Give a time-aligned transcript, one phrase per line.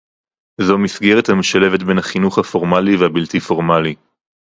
[0.61, 3.95] זו מסגרת המשלבת בין החינוך הפורמלי והבלתי-פורמלי